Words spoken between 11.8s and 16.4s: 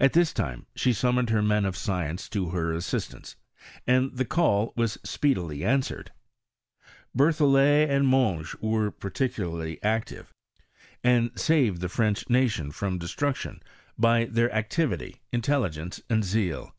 the French natio& ^m destruction by their activity, intelligence, and